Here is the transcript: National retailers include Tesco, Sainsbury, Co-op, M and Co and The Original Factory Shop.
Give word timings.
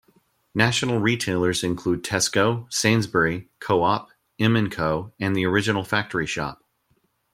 National 0.55 0.97
retailers 0.99 1.63
include 1.63 2.03
Tesco, 2.03 2.65
Sainsbury, 2.73 3.51
Co-op, 3.59 4.09
M 4.39 4.55
and 4.55 4.71
Co 4.71 5.13
and 5.19 5.35
The 5.35 5.45
Original 5.45 5.83
Factory 5.83 6.25
Shop. 6.25 6.63